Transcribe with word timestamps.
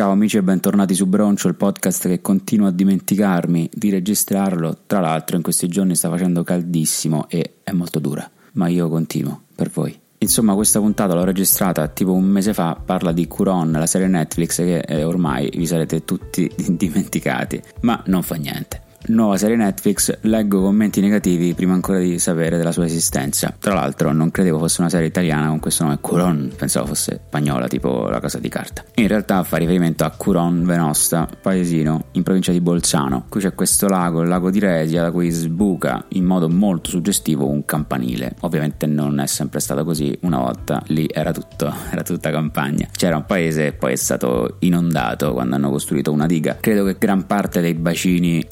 Ciao 0.00 0.12
amici 0.12 0.38
e 0.38 0.42
bentornati 0.42 0.94
su 0.94 1.04
Broncio, 1.04 1.46
il 1.46 1.56
podcast 1.56 2.08
che 2.08 2.22
continuo 2.22 2.68
a 2.68 2.70
dimenticarmi 2.70 3.68
di 3.70 3.90
registrarlo. 3.90 4.78
Tra 4.86 4.98
l'altro 5.00 5.36
in 5.36 5.42
questi 5.42 5.68
giorni 5.68 5.94
sta 5.94 6.08
facendo 6.08 6.42
caldissimo 6.42 7.28
e 7.28 7.56
è 7.62 7.72
molto 7.72 7.98
dura, 7.98 8.26
ma 8.52 8.68
io 8.68 8.88
continuo 8.88 9.42
per 9.54 9.68
voi. 9.68 9.94
Insomma, 10.16 10.54
questa 10.54 10.80
puntata 10.80 11.12
l'ho 11.12 11.24
registrata 11.24 11.86
tipo 11.88 12.14
un 12.14 12.24
mese 12.24 12.54
fa, 12.54 12.80
parla 12.82 13.12
di 13.12 13.28
Curon, 13.28 13.72
la 13.72 13.84
serie 13.84 14.06
Netflix 14.06 14.56
che 14.56 14.78
eh, 14.78 15.04
ormai 15.04 15.50
vi 15.54 15.66
sarete 15.66 16.02
tutti 16.02 16.50
dimenticati, 16.56 17.60
ma 17.82 18.02
non 18.06 18.22
fa 18.22 18.36
niente 18.36 18.88
nuova 19.06 19.36
serie 19.36 19.56
Netflix, 19.56 20.18
leggo 20.22 20.60
commenti 20.60 21.00
negativi 21.00 21.54
prima 21.54 21.74
ancora 21.74 21.98
di 21.98 22.18
sapere 22.18 22.56
della 22.56 22.72
sua 22.72 22.84
esistenza. 22.84 23.54
Tra 23.58 23.74
l'altro 23.74 24.12
non 24.12 24.30
credevo 24.30 24.58
fosse 24.58 24.80
una 24.80 24.90
serie 24.90 25.08
italiana 25.08 25.48
con 25.48 25.58
questo 25.58 25.84
nome 25.84 25.98
Curon, 26.00 26.52
pensavo 26.56 26.86
fosse 26.86 27.20
spagnola, 27.26 27.66
tipo 27.66 28.08
la 28.08 28.20
casa 28.20 28.38
di 28.38 28.48
carta. 28.48 28.84
In 28.96 29.08
realtà 29.08 29.42
fa 29.42 29.56
riferimento 29.56 30.04
a 30.04 30.10
Curon 30.10 30.64
Venosta, 30.64 31.28
paesino 31.40 32.06
in 32.12 32.22
provincia 32.22 32.52
di 32.52 32.60
Bolzano. 32.60 33.24
Qui 33.28 33.40
c'è 33.40 33.54
questo 33.54 33.88
lago, 33.88 34.22
il 34.22 34.28
lago 34.28 34.50
di 34.50 34.58
Resia, 34.58 35.02
da 35.02 35.10
cui 35.10 35.30
sbuca 35.30 36.04
in 36.10 36.24
modo 36.24 36.48
molto 36.48 36.90
suggestivo 36.90 37.48
un 37.48 37.64
campanile. 37.64 38.36
Ovviamente 38.40 38.86
non 38.86 39.18
è 39.20 39.26
sempre 39.26 39.60
stato 39.60 39.84
così, 39.84 40.16
una 40.22 40.38
volta 40.38 40.82
lì 40.88 41.08
era 41.12 41.32
tutto, 41.32 41.72
era 41.90 42.02
tutta 42.02 42.30
campagna. 42.30 42.88
C'era 42.92 43.16
un 43.16 43.24
paese 43.26 43.66
e 43.66 43.72
poi 43.72 43.92
è 43.92 43.96
stato 43.96 44.56
inondato 44.60 45.32
quando 45.32 45.56
hanno 45.56 45.70
costruito 45.70 46.12
una 46.12 46.26
diga. 46.26 46.56
Credo 46.60 46.84
che 46.84 46.96
gran 46.98 47.26
parte 47.26 47.60
dei 47.60 47.74
bacini 47.74 48.46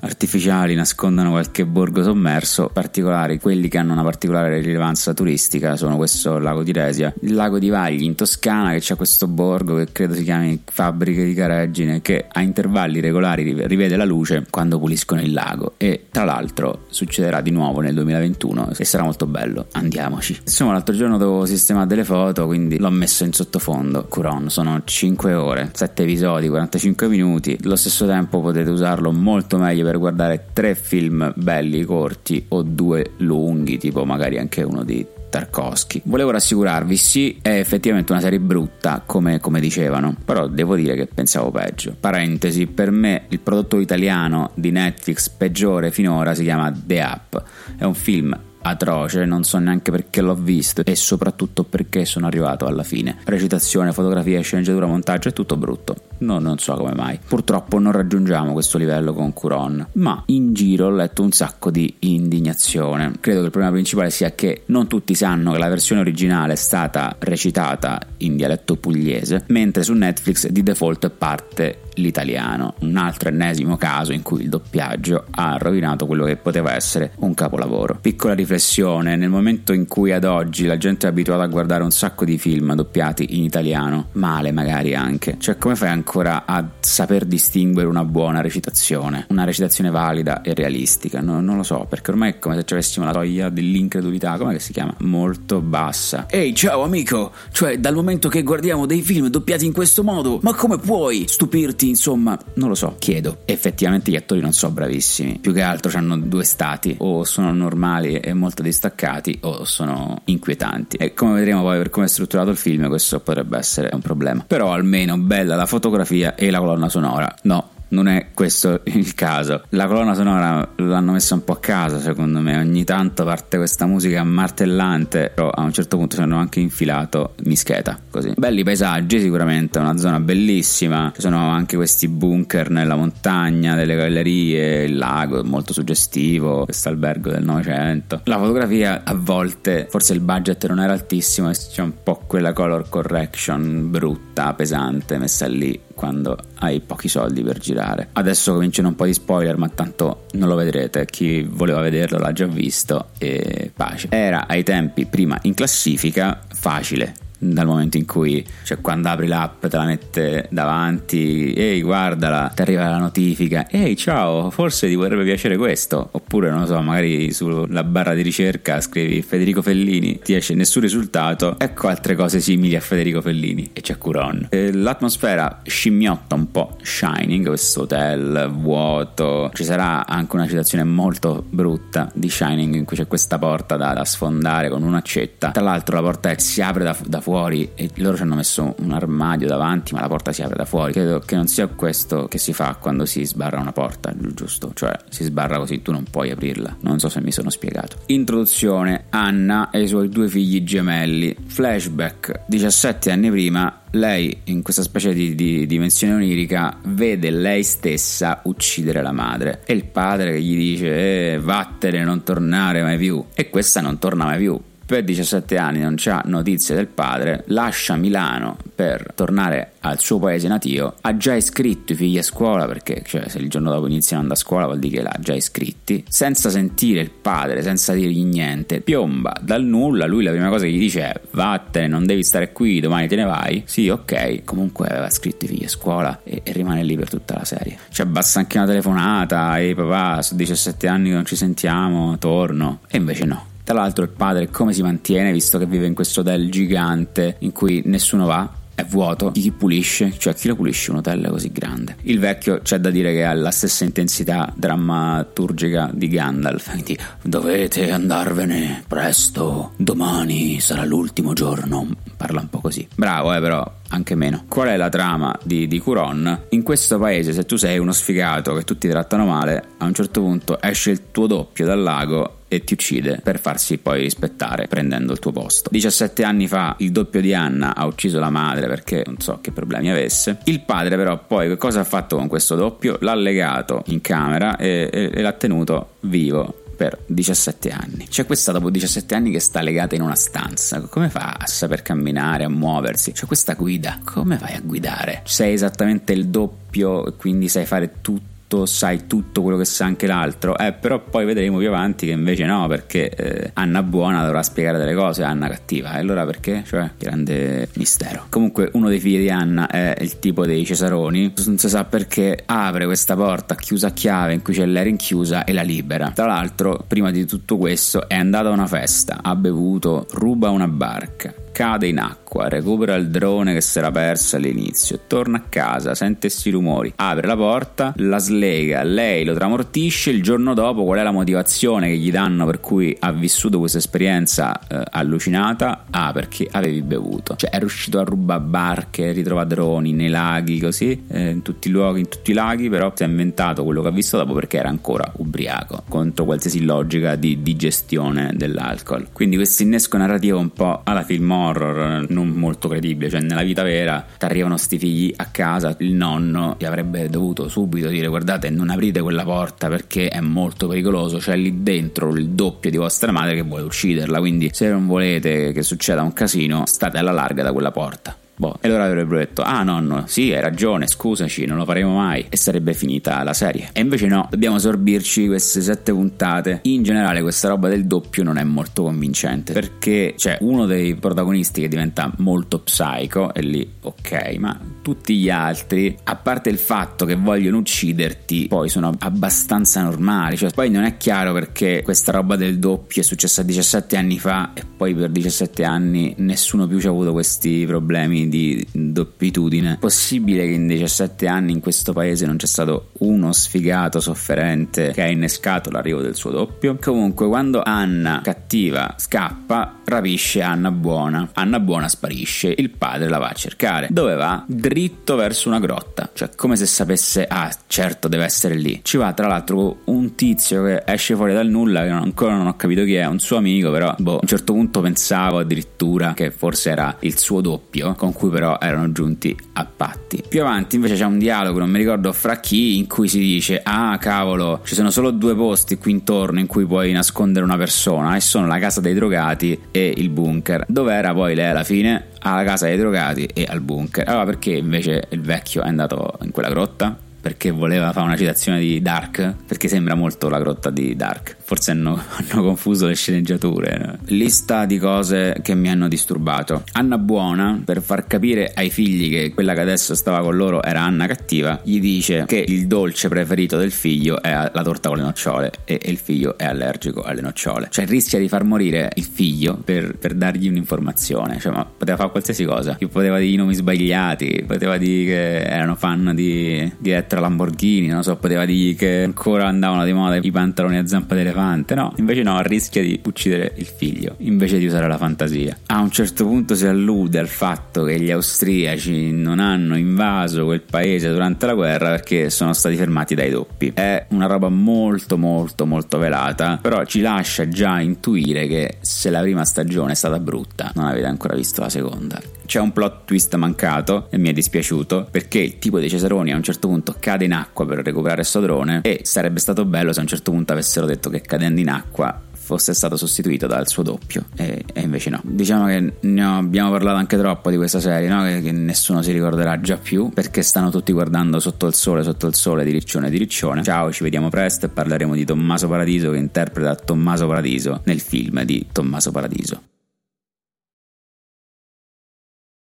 artificiali 0.00 0.74
nascondono 0.74 1.30
qualche 1.30 1.64
borgo 1.64 2.02
sommerso, 2.02 2.70
particolari, 2.72 3.38
quelli 3.38 3.68
che 3.68 3.78
hanno 3.78 3.92
una 3.92 4.02
particolare 4.02 4.60
rilevanza 4.60 5.14
turistica 5.14 5.76
sono 5.76 5.96
questo 5.96 6.38
lago 6.38 6.62
di 6.62 6.72
Resia, 6.72 7.12
il 7.20 7.34
lago 7.34 7.58
di 7.58 7.68
Vagli 7.68 8.02
in 8.02 8.14
Toscana 8.14 8.72
che 8.72 8.80
c'è 8.80 8.96
questo 8.96 9.26
borgo 9.26 9.76
che 9.76 9.88
credo 9.92 10.14
si 10.14 10.22
chiami 10.24 10.62
Fabbriche 10.64 11.24
di 11.24 11.34
Careggine 11.34 12.02
che 12.02 12.26
a 12.30 12.40
intervalli 12.40 13.00
regolari 13.00 13.66
rivede 13.66 13.96
la 13.96 14.04
luce 14.04 14.46
quando 14.50 14.78
puliscono 14.78 15.20
il 15.20 15.32
lago. 15.32 15.74
E 15.76 16.06
tra 16.10 16.24
l'altro 16.24 16.84
succederà 16.88 17.40
di 17.40 17.50
nuovo 17.50 17.80
nel 17.80 17.94
2021 17.94 18.70
e 18.76 18.84
sarà 18.84 19.04
molto 19.04 19.26
bello, 19.26 19.66
andiamoci. 19.72 20.38
Insomma 20.42 20.72
l'altro 20.72 20.94
giorno 20.94 21.16
dovevo 21.16 21.46
sistemare 21.46 21.86
delle 21.86 22.04
foto 22.04 22.46
quindi 22.46 22.78
l'ho 22.78 22.90
messo 22.90 23.24
in 23.24 23.32
sottofondo, 23.32 24.06
Curon, 24.08 24.50
sono 24.50 24.80
5 24.84 25.34
ore, 25.34 25.70
7 25.72 26.02
episodi, 26.02 26.48
45 26.48 27.08
minuti, 27.08 27.58
allo 27.64 27.76
stesso 27.76 28.06
tempo 28.06 28.40
potete 28.40 28.70
usarlo 28.70 29.12
molto 29.12 29.58
meglio 29.58 29.75
per 29.82 29.98
guardare 29.98 30.46
tre 30.52 30.74
film 30.74 31.32
belli 31.36 31.84
corti 31.84 32.44
o 32.48 32.62
due 32.62 33.12
lunghi, 33.18 33.78
tipo 33.78 34.04
magari 34.04 34.38
anche 34.38 34.62
uno 34.62 34.82
di 34.84 35.06
Tarkovsky. 35.28 36.02
Volevo 36.04 36.30
rassicurarvi, 36.30 36.96
sì, 36.96 37.38
è 37.42 37.58
effettivamente 37.58 38.12
una 38.12 38.20
serie 38.20 38.40
brutta, 38.40 39.02
come, 39.04 39.38
come, 39.40 39.60
dicevano, 39.60 40.16
però 40.24 40.46
devo 40.46 40.76
dire 40.76 40.94
che 40.94 41.06
pensavo 41.06 41.50
peggio. 41.50 41.94
Parentesi, 41.98 42.66
per 42.66 42.90
me 42.90 43.24
il 43.28 43.40
prodotto 43.40 43.78
italiano 43.78 44.50
di 44.54 44.70
Netflix 44.70 45.28
peggiore 45.28 45.90
finora 45.90 46.34
si 46.34 46.42
chiama 46.42 46.72
The 46.72 47.00
App. 47.00 47.36
È 47.76 47.84
un 47.84 47.94
film 47.94 48.38
atroce, 48.68 49.24
non 49.24 49.44
so 49.44 49.58
neanche 49.58 49.90
perché 49.90 50.20
l'ho 50.20 50.34
visto 50.34 50.82
e 50.84 50.96
soprattutto 50.96 51.64
perché 51.64 52.04
sono 52.04 52.26
arrivato 52.26 52.66
alla 52.66 52.82
fine. 52.82 53.16
Recitazione, 53.24 53.92
fotografia, 53.92 54.40
sceneggiatura, 54.40 54.86
montaggio 54.86 55.28
è 55.28 55.32
tutto 55.32 55.56
brutto. 55.56 55.96
No, 56.18 56.38
non 56.38 56.58
so 56.58 56.74
come 56.74 56.94
mai. 56.94 57.18
Purtroppo 57.26 57.78
non 57.78 57.92
raggiungiamo 57.92 58.52
questo 58.52 58.78
livello 58.78 59.12
con 59.12 59.32
Curon, 59.32 59.86
ma 59.92 60.22
in 60.26 60.54
giro 60.54 60.86
ho 60.86 60.90
letto 60.90 61.22
un 61.22 61.32
sacco 61.32 61.70
di 61.70 61.94
indignazione. 62.00 63.12
Credo 63.20 63.40
che 63.40 63.44
il 63.46 63.50
problema 63.50 63.72
principale 63.72 64.10
sia 64.10 64.32
che 64.32 64.62
non 64.66 64.86
tutti 64.86 65.14
sanno 65.14 65.52
che 65.52 65.58
la 65.58 65.68
versione 65.68 66.00
originale 66.00 66.54
è 66.54 66.56
stata 66.56 67.16
recitata 67.18 68.00
in 68.18 68.36
dialetto 68.36 68.76
pugliese, 68.76 69.44
mentre 69.48 69.82
su 69.82 69.92
Netflix 69.92 70.48
di 70.48 70.62
default 70.62 71.10
parte 71.10 71.80
l'italiano. 71.96 72.74
Un 72.80 72.96
altro 72.96 73.28
ennesimo 73.28 73.76
caso 73.76 74.12
in 74.12 74.22
cui 74.22 74.42
il 74.42 74.48
doppiaggio 74.48 75.24
ha 75.30 75.56
rovinato 75.58 76.06
quello 76.06 76.24
che 76.24 76.36
poteva 76.36 76.74
essere 76.74 77.12
un 77.16 77.34
capolavoro. 77.34 77.98
Piccola 78.00 78.34
riflessione, 78.34 78.54
nel 78.56 79.28
momento 79.28 79.72
in 79.72 79.86
cui 79.86 80.12
ad 80.12 80.24
oggi 80.24 80.66
la 80.66 80.78
gente 80.78 81.06
è 81.06 81.10
abituata 81.10 81.42
a 81.42 81.46
guardare 81.46 81.82
un 81.82 81.90
sacco 81.90 82.24
di 82.24 82.38
film 82.38 82.74
doppiati 82.74 83.36
in 83.36 83.42
italiano, 83.42 84.08
male 84.12 84.52
magari 84.52 84.94
anche, 84.94 85.36
cioè 85.38 85.58
come 85.58 85.76
fai 85.76 85.90
ancora 85.90 86.44
a 86.46 86.66
saper 86.80 87.24
distinguere 87.24 87.88
una 87.88 88.04
buona 88.04 88.40
recitazione, 88.40 89.26
una 89.28 89.44
recitazione 89.44 89.90
valida 89.90 90.40
e 90.40 90.54
realistica? 90.54 91.20
No, 91.20 91.40
non 91.40 91.56
lo 91.56 91.62
so, 91.62 91.86
perché 91.88 92.12
ormai 92.12 92.30
è 92.32 92.38
come 92.38 92.56
se 92.56 92.64
ci 92.64 92.72
avessimo 92.72 93.04
la 93.04 93.12
soglia 93.12 93.48
dell'incredulità, 93.50 94.38
come 94.38 94.58
si 94.58 94.72
chiama? 94.72 94.94
Molto 95.00 95.60
bassa. 95.60 96.26
Ehi, 96.28 96.54
ciao 96.54 96.82
amico! 96.82 97.32
Cioè, 97.52 97.78
dal 97.78 97.94
momento 97.94 98.28
che 98.28 98.42
guardiamo 98.42 98.86
dei 98.86 99.02
film 99.02 99.28
doppiati 99.28 99.66
in 99.66 99.72
questo 99.72 100.02
modo, 100.02 100.38
ma 100.42 100.54
come 100.54 100.78
puoi 100.78 101.26
stupirti 101.28 101.88
insomma, 101.88 102.38
non 102.54 102.68
lo 102.68 102.74
so, 102.74 102.96
chiedo. 102.98 103.38
Effettivamente 103.44 104.10
gli 104.10 104.16
attori 104.16 104.40
non 104.40 104.52
sono 104.52 104.72
bravissimi, 104.72 105.38
più 105.40 105.52
che 105.52 105.62
altro 105.62 105.90
hanno 105.96 106.16
due 106.16 106.44
stati, 106.44 106.94
o 106.98 107.24
sono 107.24 107.52
normali 107.52 108.14
e 108.14 108.32
molto 108.32 108.45
distaccati 108.62 109.38
o 109.42 109.64
sono 109.64 110.20
inquietanti. 110.24 110.96
E 110.96 111.14
come 111.14 111.34
vedremo 111.34 111.62
poi 111.62 111.78
per 111.78 111.90
come 111.90 112.06
è 112.06 112.08
strutturato 112.08 112.50
il 112.50 112.56
film, 112.56 112.88
questo 112.88 113.20
potrebbe 113.20 113.58
essere 113.58 113.90
un 113.92 114.00
problema. 114.00 114.44
Però 114.46 114.72
almeno 114.72 115.16
bella 115.18 115.56
la 115.56 115.66
fotografia 115.66 116.34
e 116.34 116.50
la 116.50 116.58
colonna 116.58 116.88
sonora. 116.88 117.34
No, 117.42 117.70
non 117.88 118.08
è 118.08 118.28
questo 118.34 118.80
il 118.84 119.14
caso. 119.14 119.62
La 119.70 119.86
colonna 119.86 120.14
sonora 120.14 120.68
l'hanno 120.76 121.12
messa 121.12 121.34
un 121.34 121.44
po' 121.44 121.52
a 121.52 121.58
casa, 121.58 122.00
secondo 122.00 122.40
me. 122.40 122.56
Ogni 122.58 122.84
tanto 122.84 123.24
parte 123.24 123.56
questa 123.56 123.86
musica 123.86 124.22
martellante, 124.24 125.30
però 125.34 125.50
a 125.50 125.62
un 125.62 125.72
certo 125.72 125.96
punto 125.96 126.16
ci 126.16 126.22
hanno 126.22 126.38
anche 126.38 126.60
infilato 126.60 127.34
mischeta, 127.44 127.98
così. 128.10 128.32
Belli 128.36 128.62
paesaggi, 128.64 129.20
sicuramente, 129.20 129.78
una 129.78 129.96
zona 129.96 130.20
bellissima. 130.20 131.12
Ci 131.14 131.20
sono 131.20 131.50
anche 131.50 131.76
questi 131.76 132.08
bunker 132.08 132.70
nella 132.70 132.96
montagna, 132.96 133.74
delle 133.74 133.96
gallerie, 133.96 134.84
il 134.84 134.96
lago, 134.96 135.44
molto 135.44 135.72
suggestivo, 135.72 136.64
questo 136.64 136.88
albergo 136.88 137.30
del 137.30 137.44
Novecento. 137.44 138.20
La 138.24 138.38
fotografia 138.38 139.02
a 139.04 139.14
volte, 139.14 139.86
forse 139.88 140.12
il 140.12 140.20
budget 140.20 140.66
non 140.66 140.80
era 140.80 140.92
altissimo, 140.92 141.50
c'è 141.50 141.82
un 141.82 141.92
po' 142.02 142.22
quella 142.26 142.52
color 142.52 142.88
correction 142.88 143.90
brutta, 143.90 144.52
pesante, 144.54 145.18
messa 145.18 145.46
lì 145.46 145.85
quando 145.96 146.36
hai 146.58 146.80
pochi 146.80 147.08
soldi 147.08 147.42
per 147.42 147.58
girare. 147.58 148.10
Adesso 148.12 148.52
cominciano 148.52 148.88
un 148.88 148.94
po' 148.94 149.06
di 149.06 149.14
spoiler, 149.14 149.56
ma 149.56 149.68
tanto 149.68 150.26
non 150.32 150.48
lo 150.48 150.54
vedrete. 150.54 151.06
Chi 151.06 151.42
voleva 151.42 151.80
vederlo 151.80 152.18
l'ha 152.18 152.32
già 152.32 152.46
visto 152.46 153.08
e 153.18 153.72
pace. 153.74 154.08
Era 154.10 154.46
ai 154.46 154.62
tempi 154.62 155.06
prima 155.06 155.38
in 155.42 155.54
classifica 155.54 156.40
facile 156.52 157.24
dal 157.38 157.66
momento 157.66 157.96
in 157.96 158.06
cui, 158.06 158.44
cioè 158.64 158.80
quando 158.80 159.08
apri 159.08 159.26
l'app 159.26 159.66
te 159.66 159.76
la 159.76 159.84
mette 159.84 160.48
davanti, 160.50 161.52
ehi 161.52 161.82
guardala, 161.82 162.52
ti 162.54 162.62
arriva 162.62 162.88
la 162.88 162.98
notifica, 162.98 163.68
ehi 163.68 163.96
ciao, 163.96 164.50
forse 164.50 164.88
ti 164.88 164.96
potrebbe 164.96 165.24
piacere 165.24 165.56
questo, 165.56 166.08
oppure 166.12 166.50
non 166.50 166.60
lo 166.60 166.66
so, 166.66 166.80
magari 166.80 167.32
sulla 167.32 167.84
barra 167.84 168.14
di 168.14 168.22
ricerca 168.22 168.80
scrivi 168.80 169.22
Federico 169.22 169.62
Fellini, 169.62 170.20
ti 170.22 170.34
esce 170.34 170.54
nessun 170.54 170.82
risultato, 170.82 171.56
ecco 171.58 171.88
altre 171.88 172.14
cose 172.14 172.40
simili 172.40 172.76
a 172.76 172.80
Federico 172.80 173.20
Fellini 173.20 173.70
e 173.72 173.80
c'è 173.80 173.98
Curon. 173.98 174.48
E 174.50 174.72
l'atmosfera 174.72 175.60
scimmiotta 175.64 176.34
un 176.34 176.50
po' 176.50 176.76
Shining, 176.82 177.46
questo 177.46 177.82
hotel 177.82 178.50
vuoto, 178.52 179.50
ci 179.54 179.64
sarà 179.64 180.06
anche 180.06 180.36
una 180.36 180.46
citazione 180.46 180.84
molto 180.84 181.44
brutta 181.48 182.10
di 182.14 182.28
Shining 182.28 182.74
in 182.74 182.84
cui 182.84 182.96
c'è 182.96 183.06
questa 183.06 183.38
porta 183.38 183.76
da, 183.76 183.92
da 183.92 184.04
sfondare 184.04 184.68
con 184.68 184.82
un'accetta, 184.82 185.50
tra 185.50 185.62
l'altro 185.62 185.96
la 185.96 186.02
porta 186.02 186.36
si 186.38 186.62
apre 186.62 186.84
da, 186.84 186.96
da 187.06 187.20
fuori 187.26 187.70
e 187.74 187.90
loro 187.96 188.14
ci 188.14 188.22
hanno 188.22 188.36
messo 188.36 188.76
un 188.78 188.92
armadio 188.92 189.48
davanti, 189.48 189.94
ma 189.94 190.00
la 190.00 190.06
porta 190.06 190.30
si 190.30 190.42
apre 190.42 190.54
da 190.54 190.64
fuori. 190.64 190.92
Credo 190.92 191.18
che 191.18 191.34
non 191.34 191.48
sia 191.48 191.66
questo 191.66 192.26
che 192.28 192.38
si 192.38 192.52
fa 192.52 192.76
quando 192.78 193.04
si 193.04 193.24
sbarra 193.24 193.58
una 193.58 193.72
porta, 193.72 194.14
giusto? 194.16 194.70
Cioè 194.72 194.96
si 195.08 195.24
sbarra 195.24 195.58
così, 195.58 195.82
tu 195.82 195.90
non 195.90 196.04
puoi 196.08 196.30
aprirla. 196.30 196.76
Non 196.82 197.00
so 197.00 197.08
se 197.08 197.20
mi 197.20 197.32
sono 197.32 197.50
spiegato. 197.50 197.96
Introduzione: 198.06 199.06
Anna 199.10 199.70
e 199.70 199.82
i 199.82 199.88
suoi 199.88 200.08
due 200.08 200.28
figli 200.28 200.62
gemelli. 200.62 201.34
Flashback: 201.46 202.42
17 202.46 203.10
anni 203.10 203.28
prima 203.28 203.80
lei 203.90 204.42
in 204.44 204.62
questa 204.62 204.82
specie 204.82 205.12
di, 205.12 205.34
di, 205.34 205.66
dimensione 205.66 206.14
onirica 206.14 206.78
vede 206.84 207.30
lei 207.30 207.64
stessa 207.64 208.42
uccidere 208.44 209.02
la 209.02 209.12
madre 209.12 209.62
e 209.64 209.72
il 209.72 209.86
padre 209.86 210.32
che 210.32 210.42
gli 210.42 210.54
dice 210.54 211.32
eh, 211.32 211.38
vattene 211.40 212.04
non 212.04 212.22
tornare 212.22 212.82
mai 212.82 212.98
più 212.98 213.24
e 213.34 213.48
questa 213.48 213.80
non 213.80 213.98
torna 213.98 214.26
mai 214.26 214.38
più 214.38 214.60
per 214.86 215.02
17 215.02 215.58
anni 215.58 215.80
non 215.80 215.94
c'ha 215.96 216.22
notizie 216.26 216.76
del 216.76 216.86
padre, 216.86 217.42
lascia 217.48 217.96
Milano 217.96 218.56
per 218.74 219.12
tornare 219.14 219.72
al 219.80 219.98
suo 219.98 220.20
paese 220.20 220.46
natio, 220.46 220.94
ha 221.00 221.16
già 221.16 221.34
iscritto 221.34 221.92
i 221.92 221.96
figli 221.96 222.18
a 222.18 222.22
scuola 222.22 222.66
perché 222.66 223.02
cioè, 223.04 223.28
se 223.28 223.38
il 223.38 223.50
giorno 223.50 223.70
dopo 223.70 223.86
iniziano 223.86 224.22
ad 224.22 224.28
andare 224.28 224.40
a 224.40 224.44
scuola 224.44 224.66
vuol 224.66 224.78
dire 224.78 224.98
che 224.98 225.02
l'ha 225.02 225.16
già 225.18 225.34
iscritti, 225.34 226.04
senza 226.08 226.50
sentire 226.50 227.00
il 227.00 227.10
padre, 227.10 227.62
senza 227.62 227.92
dirgli 227.94 228.24
niente, 228.24 228.80
piomba 228.80 229.36
dal 229.40 229.64
nulla, 229.64 230.06
lui 230.06 230.22
la 230.22 230.30
prima 230.30 230.48
cosa 230.48 230.64
che 230.64 230.70
gli 230.70 230.78
dice 230.78 231.00
è 231.02 231.20
vattene, 231.32 231.88
non 231.88 232.06
devi 232.06 232.22
stare 232.22 232.52
qui, 232.52 232.78
domani 232.78 233.08
te 233.08 233.16
ne 233.16 233.24
vai, 233.24 233.64
sì 233.66 233.88
ok, 233.88 234.44
comunque 234.44 234.86
aveva 234.86 235.06
iscritto 235.06 235.46
i 235.46 235.48
figli 235.48 235.64
a 235.64 235.68
scuola 235.68 236.20
e, 236.22 236.42
e 236.44 236.52
rimane 236.52 236.84
lì 236.84 236.96
per 236.96 237.10
tutta 237.10 237.34
la 237.34 237.44
serie. 237.44 237.76
Ci 237.90 238.02
abbassa 238.02 238.38
anche 238.38 238.56
una 238.56 238.66
telefonata, 238.66 239.58
ehi 239.58 239.74
papà, 239.74 240.22
sono 240.22 240.38
17 240.38 240.86
anni 240.86 241.08
che 241.08 241.14
non 241.14 241.24
ci 241.24 241.34
sentiamo, 241.34 242.16
torno, 242.18 242.80
e 242.88 242.98
invece 242.98 243.24
no 243.24 243.54
tra 243.66 243.74
l'altro 243.74 244.04
il 244.04 244.10
padre 244.10 244.48
come 244.48 244.72
si 244.72 244.80
mantiene 244.80 245.32
visto 245.32 245.58
che 245.58 245.66
vive 245.66 245.86
in 245.86 245.94
questo 245.94 246.20
hotel 246.20 246.48
gigante 246.52 247.34
in 247.40 247.50
cui 247.50 247.82
nessuno 247.84 248.24
va? 248.24 248.48
è 248.76 248.84
vuoto, 248.84 249.30
chi 249.32 249.50
pulisce? 249.52 250.12
Cioè 250.18 250.34
chi 250.34 250.48
lo 250.48 250.54
pulisce 250.54 250.90
un 250.90 250.98
hotel 250.98 251.26
così 251.30 251.50
grande? 251.50 251.96
Il 252.02 252.18
vecchio 252.18 252.60
c'è 252.60 252.78
da 252.78 252.90
dire 252.90 253.12
che 253.14 253.24
ha 253.24 253.32
la 253.32 253.50
stessa 253.50 253.84
intensità 253.84 254.52
drammaturgica 254.54 255.90
di 255.92 256.08
Gandalf, 256.08 256.70
quindi 256.70 256.96
dovete 257.22 257.90
andarvene 257.90 258.84
presto, 258.86 259.72
domani 259.76 260.60
sarà 260.60 260.84
l'ultimo 260.84 261.32
giorno, 261.32 261.88
parla 262.18 262.40
un 262.40 262.50
po' 262.50 262.60
così. 262.60 262.86
Bravo, 262.94 263.34
eh, 263.34 263.40
però 263.40 263.72
anche 263.90 264.14
meno. 264.14 264.44
Qual 264.48 264.68
è 264.68 264.76
la 264.76 264.88
trama 264.88 265.36
di, 265.42 265.66
di 265.66 265.78
Curon? 265.78 266.46
In 266.50 266.62
questo 266.62 266.98
paese, 266.98 267.32
se 267.32 267.44
tu 267.44 267.56
sei 267.56 267.78
uno 267.78 267.92
sfigato 267.92 268.54
che 268.54 268.64
tutti 268.64 268.88
trattano 268.88 269.26
male, 269.26 269.62
a 269.78 269.84
un 269.84 269.94
certo 269.94 270.20
punto 270.20 270.60
esce 270.60 270.90
il 270.90 271.10
tuo 271.10 271.26
doppio 271.26 271.64
dal 271.64 271.80
lago 271.80 272.36
e 272.48 272.62
ti 272.64 272.74
uccide 272.74 273.20
per 273.22 273.40
farsi 273.40 273.78
poi 273.78 274.00
rispettare 274.00 274.66
prendendo 274.68 275.12
il 275.12 275.18
tuo 275.18 275.32
posto. 275.32 275.68
17 275.70 276.22
anni 276.22 276.46
fa 276.46 276.76
il 276.78 276.92
doppio 276.92 277.20
di 277.20 277.34
Anna 277.34 277.74
ha 277.74 277.84
ucciso 277.86 278.18
la 278.18 278.30
madre 278.30 278.66
perché 278.68 279.02
non 279.06 279.18
so 279.18 279.38
che 279.40 279.50
problemi 279.50 279.90
avesse. 279.90 280.38
Il 280.44 280.60
padre 280.60 280.96
però 280.96 281.18
poi 281.26 281.48
che 281.48 281.56
cosa 281.56 281.80
ha 281.80 281.84
fatto 281.84 282.16
con 282.16 282.28
questo 282.28 282.54
doppio? 282.54 282.98
L'ha 283.00 283.14
legato 283.14 283.82
in 283.86 284.00
camera 284.00 284.56
e, 284.56 284.88
e, 284.92 285.10
e 285.12 285.22
l'ha 285.22 285.32
tenuto 285.32 285.94
vivo 286.00 286.64
per 286.76 286.98
17 287.06 287.70
anni. 287.70 288.06
C'è 288.08 288.26
questa 288.26 288.52
dopo 288.52 288.70
17 288.70 289.14
anni 289.14 289.30
che 289.30 289.40
sta 289.40 289.60
legata 289.60 289.94
in 289.94 290.02
una 290.02 290.14
stanza. 290.14 290.80
Come 290.82 291.08
fa 291.08 291.36
a 291.38 291.46
saper 291.46 291.82
camminare, 291.82 292.44
a 292.44 292.48
muoversi? 292.48 293.12
C'è 293.12 293.26
questa 293.26 293.54
guida. 293.54 293.98
Come 294.04 294.36
vai 294.36 294.54
a 294.54 294.60
guidare? 294.60 295.22
Sei 295.24 295.52
esattamente 295.54 296.12
il 296.12 296.28
doppio, 296.28 297.14
quindi 297.16 297.48
sai 297.48 297.66
fare 297.66 297.96
tutto 298.00 298.34
tutto, 298.46 298.66
sai 298.66 299.06
tutto 299.06 299.42
quello 299.42 299.58
che 299.58 299.64
sa 299.64 299.84
anche 299.84 300.06
l'altro, 300.06 300.56
eh, 300.56 300.72
però 300.72 301.00
poi 301.00 301.24
vedremo 301.24 301.58
più 301.58 301.68
avanti 301.68 302.06
che 302.06 302.12
invece 302.12 302.46
no, 302.46 302.66
perché 302.68 303.08
eh, 303.08 303.50
Anna 303.54 303.82
buona 303.82 304.22
dovrà 304.24 304.42
spiegare 304.42 304.78
delle 304.78 304.94
cose, 304.94 305.24
Anna 305.24 305.48
cattiva, 305.48 305.96
e 305.96 305.98
allora 305.98 306.24
perché? 306.24 306.62
Cioè, 306.64 306.92
grande 306.98 307.68
mistero. 307.74 308.26
Comunque 308.28 308.70
uno 308.74 308.88
dei 308.88 309.00
figli 309.00 309.18
di 309.18 309.30
Anna 309.30 309.68
è 309.68 309.96
il 310.00 310.18
tipo 310.18 310.46
dei 310.46 310.64
Cesaroni, 310.64 311.32
non 311.44 311.58
si 311.58 311.68
sa 311.68 311.84
perché 311.84 312.42
apre 312.46 312.86
questa 312.86 313.16
porta 313.16 313.54
chiusa 313.56 313.88
a 313.88 313.90
chiave 313.90 314.34
in 314.34 314.42
cui 314.42 314.54
c'è 314.54 314.64
l'aria 314.64 314.90
inchiusa 314.90 315.44
e 315.44 315.52
la 315.52 315.62
libera. 315.62 316.10
Tra 316.10 316.26
l'altro, 316.26 316.84
prima 316.86 317.10
di 317.10 317.26
tutto 317.26 317.56
questo 317.56 318.08
è 318.08 318.14
andato 318.14 318.48
a 318.48 318.52
una 318.52 318.66
festa, 318.66 319.18
ha 319.22 319.34
bevuto, 319.34 320.06
ruba 320.12 320.50
una 320.50 320.68
barca 320.68 321.34
cade 321.56 321.86
in 321.86 321.98
acqua, 321.98 322.25
recupera 322.48 322.94
il 322.94 323.08
drone 323.08 323.54
che 323.54 323.60
si 323.60 323.78
era 323.78 323.90
perso 323.90 324.36
all'inizio, 324.36 325.00
torna 325.06 325.38
a 325.38 325.42
casa, 325.48 325.94
sente 325.94 326.28
questi 326.28 326.50
rumori, 326.50 326.92
apre 326.96 327.26
la 327.26 327.36
porta, 327.36 327.92
la 327.96 328.18
slega, 328.18 328.82
lei 328.82 329.24
lo 329.24 329.34
tramortisce, 329.34 330.10
il 330.10 330.22
giorno 330.22 330.54
dopo 330.54 330.84
qual 330.84 330.98
è 330.98 331.02
la 331.02 331.10
motivazione 331.10 331.88
che 331.88 331.96
gli 331.96 332.10
danno 332.10 332.46
per 332.46 332.60
cui 332.60 332.96
ha 332.98 333.12
vissuto 333.12 333.58
questa 333.58 333.78
esperienza 333.78 334.58
eh, 334.66 334.82
allucinata? 334.90 335.84
Ah, 335.90 336.12
perché 336.12 336.48
avevi 336.50 336.82
bevuto. 336.82 337.36
Cioè 337.36 337.50
è 337.50 337.58
riuscito 337.58 337.98
a 337.98 338.02
rubare 338.02 338.40
barche, 338.40 339.12
ritrova 339.12 339.44
droni 339.44 339.92
nei 339.92 340.08
laghi, 340.08 340.58
così, 340.58 341.04
eh, 341.08 341.30
in 341.30 341.42
tutti 341.42 341.68
i 341.68 341.70
luoghi, 341.70 342.00
in 342.00 342.08
tutti 342.08 342.30
i 342.32 342.34
laghi, 342.34 342.68
però 342.68 342.92
si 342.94 343.02
è 343.02 343.06
inventato 343.06 343.64
quello 343.64 343.82
che 343.82 343.88
ha 343.88 343.92
visto 343.92 344.16
dopo 344.16 344.34
perché 344.34 344.58
era 344.58 344.68
ancora 344.68 345.10
ubriaco, 345.16 345.82
contro 345.88 346.24
qualsiasi 346.24 346.64
logica 346.64 347.14
di, 347.16 347.42
di 347.42 347.56
gestione 347.56 348.32
dell'alcol. 348.34 349.08
Quindi 349.12 349.36
questo 349.36 349.62
innesco 349.62 349.96
narrativo 349.96 350.38
un 350.38 350.50
po' 350.50 350.80
alla 350.84 351.02
film 351.02 351.30
horror 351.30 352.06
non 352.08 352.25
molto 352.26 352.68
credibile, 352.68 353.10
cioè 353.10 353.20
nella 353.20 353.42
vita 353.42 353.62
vera 353.62 354.04
ti 354.18 354.24
arrivano 354.24 354.56
sti 354.56 354.78
figli 354.78 355.12
a 355.16 355.26
casa, 355.26 355.74
il 355.78 355.92
nonno 355.92 356.56
gli 356.58 356.64
avrebbe 356.64 357.08
dovuto 357.08 357.48
subito 357.48 357.88
dire 357.88 358.08
guardate 358.08 358.50
non 358.50 358.70
aprite 358.70 359.00
quella 359.00 359.24
porta 359.24 359.68
perché 359.68 360.08
è 360.08 360.20
molto 360.20 360.68
pericoloso, 360.68 361.18
c'è 361.18 361.36
lì 361.36 361.62
dentro 361.62 362.10
il 362.10 362.30
doppio 362.30 362.70
di 362.70 362.76
vostra 362.76 363.12
madre 363.12 363.34
che 363.34 363.42
vuole 363.42 363.62
ucciderla, 363.64 364.18
quindi 364.18 364.50
se 364.52 364.68
non 364.68 364.86
volete 364.86 365.52
che 365.52 365.62
succeda 365.62 366.02
un 366.02 366.12
casino 366.12 366.64
state 366.66 366.98
alla 366.98 367.12
larga 367.12 367.42
da 367.42 367.52
quella 367.52 367.70
porta. 367.70 368.16
Boh. 368.36 368.58
E 368.60 368.68
allora 368.68 368.84
avrebbero 368.84 369.18
detto: 369.18 369.42
Ah, 369.42 369.62
nonno, 369.62 370.04
sì, 370.06 370.32
hai 370.32 370.40
ragione, 370.40 370.86
scusaci, 370.86 371.46
non 371.46 371.56
lo 371.56 371.64
faremo 371.64 371.94
mai. 371.94 372.26
E 372.28 372.36
sarebbe 372.36 372.74
finita 372.74 373.22
la 373.22 373.32
serie. 373.32 373.70
E 373.72 373.80
invece 373.80 374.06
no, 374.06 374.28
dobbiamo 374.30 374.58
sorbirci 374.58 375.26
queste 375.26 375.62
sette 375.62 375.92
puntate. 375.92 376.60
In 376.62 376.82
generale, 376.82 377.22
questa 377.22 377.48
roba 377.48 377.68
del 377.68 377.86
doppio 377.86 378.22
non 378.22 378.36
è 378.36 378.44
molto 378.44 378.82
convincente. 378.82 379.52
Perché 379.52 380.14
c'è 380.16 380.38
uno 380.40 380.66
dei 380.66 380.94
protagonisti 380.96 381.62
che 381.62 381.68
diventa 381.68 382.12
molto 382.18 382.60
psycho, 382.60 383.32
e 383.32 383.40
lì, 383.40 383.68
ok, 383.80 384.36
ma 384.38 384.58
tutti 384.82 385.16
gli 385.16 385.30
altri, 385.30 385.96
a 386.04 386.16
parte 386.16 386.50
il 386.50 386.58
fatto 386.58 387.06
che 387.06 387.16
vogliono 387.16 387.58
ucciderti, 387.58 388.46
poi 388.48 388.68
sono 388.68 388.92
abbastanza 388.98 389.82
normali. 389.82 390.36
Cioè, 390.36 390.50
poi 390.50 390.70
non 390.70 390.84
è 390.84 390.96
chiaro 390.96 391.32
perché 391.32 391.80
questa 391.82 392.12
roba 392.12 392.36
del 392.36 392.58
doppio 392.58 393.00
è 393.00 393.04
successa 393.04 393.42
17 393.42 393.96
anni 393.96 394.18
fa 394.18 394.52
e 394.54 394.62
poi 394.64 394.94
per 394.94 395.10
17 395.10 395.64
anni 395.64 396.14
nessuno 396.18 396.66
più 396.66 396.78
ci 396.80 396.86
ha 396.86 396.90
avuto 396.90 397.12
questi 397.12 397.64
problemi 397.66 398.25
di 398.28 398.66
doppitudine. 398.72 399.76
Possibile 399.78 400.44
che 400.46 400.52
in 400.52 400.66
17 400.66 401.26
anni 401.26 401.52
in 401.52 401.60
questo 401.60 401.92
paese 401.92 402.26
non 402.26 402.36
c'è 402.36 402.46
stato 402.46 402.90
uno 402.98 403.32
sfigato 403.32 404.00
sofferente 404.00 404.92
che 404.92 405.02
ha 405.02 405.08
innescato 405.08 405.70
l'arrivo 405.70 406.00
del 406.00 406.14
suo 406.14 406.30
doppio? 406.30 406.76
Comunque, 406.80 407.26
quando 407.26 407.62
Anna 407.64 408.20
cattiva 408.22 408.94
scappa, 408.96 409.80
rapisce 409.84 410.42
Anna 410.42 410.70
buona. 410.70 411.30
Anna 411.32 411.60
buona 411.60 411.88
sparisce, 411.88 412.54
il 412.56 412.70
padre 412.70 413.08
la 413.08 413.18
va 413.18 413.28
a 413.28 413.34
cercare. 413.34 413.88
Dove 413.90 414.14
va? 414.14 414.44
Dritto 414.46 415.16
verso 415.16 415.48
una 415.48 415.58
grotta. 415.58 416.10
Cioè, 416.12 416.30
come 416.34 416.56
se 416.56 416.66
sapesse, 416.66 417.26
ah, 417.26 417.50
certo, 417.66 418.08
deve 418.08 418.24
essere 418.24 418.54
lì. 418.54 418.80
Ci 418.82 418.96
va, 418.96 419.12
tra 419.12 419.26
l'altro, 419.26 419.78
un 419.84 420.14
tizio 420.14 420.64
che 420.64 420.82
esce 420.86 421.14
fuori 421.14 421.32
dal 421.32 421.48
nulla, 421.48 421.82
che 421.82 421.88
ancora 421.88 422.36
non 422.36 422.46
ho 422.46 422.56
capito 422.56 422.84
chi 422.84 422.94
è, 422.94 423.06
un 423.06 423.18
suo 423.18 423.36
amico, 423.36 423.70
però, 423.70 423.94
boh, 423.98 424.16
a 424.16 424.18
un 424.22 424.28
certo 424.28 424.52
punto 424.52 424.80
pensavo 424.80 425.38
addirittura 425.38 426.14
che 426.14 426.30
forse 426.30 426.70
era 426.70 426.96
il 427.00 427.18
suo 427.18 427.40
doppio, 427.40 427.94
con 427.94 428.12
cui 428.16 428.30
però 428.30 428.58
erano 428.60 428.90
giunti 428.92 429.36
a 429.52 429.64
patti. 429.64 430.22
Più 430.26 430.40
avanti 430.40 430.76
invece 430.76 430.94
c'è 430.94 431.04
un 431.04 431.18
dialogo, 431.18 431.58
non 431.58 431.70
mi 431.70 431.78
ricordo 431.78 432.12
fra 432.12 432.40
chi, 432.40 432.78
in 432.78 432.86
cui 432.86 433.08
si 433.08 433.18
dice 433.18 433.60
ah 433.62 433.96
cavolo, 433.98 434.60
ci 434.64 434.74
sono 434.74 434.90
solo 434.90 435.10
due 435.10 435.34
posti 435.34 435.78
qui 435.78 435.92
intorno 435.92 436.40
in 436.40 436.46
cui 436.46 436.66
puoi 436.66 436.92
nascondere 436.92 437.44
una 437.44 437.56
persona 437.56 438.16
e 438.16 438.20
sono 438.20 438.46
la 438.46 438.58
casa 438.58 438.80
dei 438.80 438.94
drogati 438.94 439.58
e 439.70 439.92
il 439.96 440.08
bunker. 440.08 440.64
Dov'era 440.66 441.12
poi 441.12 441.34
lei 441.34 441.50
alla 441.50 441.64
fine? 441.64 442.08
Alla 442.20 442.42
casa 442.42 442.66
dei 442.66 442.76
drogati 442.76 443.28
e 443.32 443.46
al 443.48 443.60
bunker. 443.60 444.08
Allora 444.08 444.24
perché 444.24 444.52
invece 444.52 445.06
il 445.10 445.20
vecchio 445.20 445.62
è 445.62 445.68
andato 445.68 446.18
in 446.22 446.30
quella 446.30 446.48
grotta? 446.48 446.98
perché 447.26 447.50
voleva 447.50 447.90
fare 447.90 448.06
una 448.06 448.16
citazione 448.16 448.60
di 448.60 448.80
Dark, 448.80 449.34
perché 449.48 449.66
sembra 449.66 449.96
molto 449.96 450.28
la 450.28 450.38
grotta 450.38 450.70
di 450.70 450.94
Dark. 450.94 451.34
Forse 451.46 451.70
hanno, 451.70 451.96
hanno 452.30 452.42
confuso 452.42 452.86
le 452.86 452.94
sceneggiature. 452.94 453.98
Lista 454.06 454.66
di 454.66 454.78
cose 454.78 455.38
che 455.42 455.54
mi 455.54 455.70
hanno 455.70 455.88
disturbato. 455.88 456.64
Anna 456.72 456.98
Buona, 456.98 457.60
per 457.64 457.80
far 457.80 458.06
capire 458.06 458.52
ai 458.54 458.70
figli 458.70 459.10
che 459.10 459.32
quella 459.32 459.54
che 459.54 459.60
adesso 459.60 459.94
stava 459.94 460.20
con 460.20 460.36
loro 460.36 460.62
era 460.62 460.82
Anna 460.82 461.06
cattiva, 461.06 461.60
gli 461.64 461.80
dice 461.80 462.24
che 462.26 462.44
il 462.46 462.66
dolce 462.66 463.08
preferito 463.08 463.56
del 463.56 463.72
figlio 463.72 464.20
è 464.20 464.50
la 464.52 464.62
torta 464.62 464.88
con 464.88 464.98
le 464.98 465.04
nocciole 465.04 465.52
e 465.64 465.80
il 465.84 465.98
figlio 465.98 466.36
è 466.36 466.44
allergico 466.44 467.02
alle 467.02 467.20
nocciole. 467.20 467.68
Cioè 467.70 467.86
rischia 467.86 468.18
di 468.18 468.28
far 468.28 468.44
morire 468.44 468.90
il 468.96 469.04
figlio 469.04 469.56
per, 469.56 469.96
per 469.96 470.14
dargli 470.14 470.48
un'informazione. 470.48 471.38
Cioè, 471.38 471.52
ma 471.52 471.64
poteva 471.64 471.96
fare 471.96 472.10
qualsiasi 472.10 472.44
cosa. 472.44 472.76
Poteva 472.90 473.18
dire 473.18 473.32
i 473.32 473.36
nomi 473.36 473.54
sbagliati, 473.54 474.44
poteva 474.46 474.76
dire 474.76 475.04
che 475.04 475.42
erano 475.44 475.74
fan 475.74 476.12
di, 476.14 476.72
di 476.78 476.90
Electra 476.90 477.04
tra 477.06 477.20
Lamborghini, 477.20 477.86
non 477.86 478.02
so, 478.02 478.16
poteva 478.16 478.44
dire 478.44 478.74
che 478.74 479.02
ancora 479.04 479.46
andavano 479.46 479.84
di 479.84 479.92
moda 479.92 480.16
i 480.16 480.30
pantaloni 480.30 480.76
a 480.76 480.86
zampa 480.86 481.14
d'elefante, 481.36 481.74
no, 481.74 481.92
invece 481.96 482.22
no, 482.22 482.40
rischia 482.40 482.82
di 482.82 483.00
uccidere 483.04 483.52
il 483.56 483.66
figlio, 483.66 484.14
invece 484.18 484.58
di 484.58 484.66
usare 484.66 484.88
la 484.88 484.96
fantasia. 484.96 485.56
A 485.66 485.80
un 485.80 485.90
certo 485.90 486.24
punto 486.24 486.54
si 486.54 486.66
allude 486.66 487.18
al 487.18 487.28
fatto 487.28 487.84
che 487.84 488.00
gli 488.00 488.10
austriaci 488.10 489.12
non 489.12 489.38
hanno 489.38 489.76
invaso 489.76 490.46
quel 490.46 490.62
paese 490.62 491.10
durante 491.10 491.46
la 491.46 491.54
guerra 491.54 491.90
perché 491.90 492.30
sono 492.30 492.52
stati 492.52 492.76
fermati 492.76 493.14
dai 493.14 493.30
doppi. 493.30 493.72
È 493.74 494.06
una 494.10 494.26
roba 494.26 494.48
molto 494.48 495.18
molto 495.18 495.66
molto 495.66 495.98
velata, 495.98 496.58
però 496.60 496.84
ci 496.84 497.00
lascia 497.00 497.48
già 497.48 497.80
intuire 497.80 498.46
che 498.46 498.78
se 498.80 499.10
la 499.10 499.20
prima 499.20 499.44
stagione 499.44 499.92
è 499.92 499.96
stata 499.96 500.18
brutta, 500.18 500.72
non 500.74 500.86
avete 500.86 501.06
ancora 501.06 501.34
visto 501.34 501.60
la 501.60 501.68
seconda. 501.68 502.35
C'è 502.46 502.60
un 502.60 502.72
plot 502.72 503.04
twist 503.04 503.34
mancato 503.34 504.06
e 504.10 504.18
mi 504.18 504.28
è 504.28 504.32
dispiaciuto 504.32 505.08
perché 505.10 505.40
il 505.40 505.58
tipo 505.58 505.78
dei 505.78 505.90
Cesaroni 505.90 506.32
a 506.32 506.36
un 506.36 506.42
certo 506.42 506.68
punto 506.68 506.94
cade 506.98 507.24
in 507.24 507.32
acqua 507.32 507.66
per 507.66 507.78
recuperare 507.78 508.22
sto 508.22 508.40
drone 508.40 508.80
e 508.82 509.00
sarebbe 509.02 509.40
stato 509.40 509.64
bello 509.64 509.92
se 509.92 509.98
a 509.98 510.02
un 510.02 510.08
certo 510.08 510.30
punto 510.30 510.52
avessero 510.52 510.86
detto 510.86 511.10
che 511.10 511.20
cadendo 511.20 511.60
in 511.60 511.68
acqua 511.68 512.22
fosse 512.46 512.74
stato 512.74 512.96
sostituito 512.96 513.48
dal 513.48 513.66
suo 513.66 513.82
doppio 513.82 514.26
e, 514.36 514.64
e 514.72 514.80
invece 514.82 515.10
no. 515.10 515.20
Diciamo 515.24 515.66
che 515.66 515.94
ne 515.98 516.24
abbiamo 516.24 516.70
parlato 516.70 516.96
anche 516.96 517.18
troppo 517.18 517.50
di 517.50 517.56
questa 517.56 517.80
serie 517.80 518.08
no? 518.08 518.22
che, 518.22 518.40
che, 518.40 518.52
nessuno 518.52 519.02
si 519.02 519.10
ricorderà 519.10 519.60
già 519.60 519.76
più 519.76 520.10
perché 520.10 520.42
stanno 520.42 520.70
tutti 520.70 520.92
guardando 520.92 521.40
sotto 521.40 521.66
il 521.66 521.74
sole 521.74 522.04
sotto 522.04 522.28
il 522.28 522.36
sole 522.36 522.62
di 522.62 522.70
riccione 522.70 523.10
di 523.10 523.18
riccione. 523.18 523.64
Ciao 523.64 523.90
ci 523.90 524.04
vediamo 524.04 524.28
presto 524.28 524.66
e 524.66 524.68
parleremo 524.68 525.14
di 525.16 525.24
Tommaso 525.24 525.66
Paradiso 525.66 526.12
che 526.12 526.18
interpreta 526.18 526.76
Tommaso 526.76 527.26
Paradiso 527.26 527.80
nel 527.84 528.00
film 528.00 528.44
di 528.44 528.64
Tommaso 528.70 529.10
Paradiso 529.10 529.60